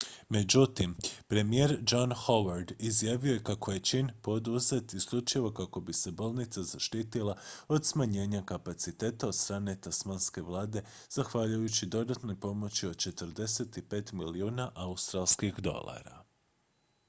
[0.29, 0.95] međutim
[1.27, 7.37] premijer john howard izjavio je kako je čin poduzet isključivo kako bi se bolnica zaštitila
[7.67, 16.23] od smanjenja kapaciteta od strane tasmanske vlade zahvaljujući dodatnoj pomoći od 45 milijuna australskih dolara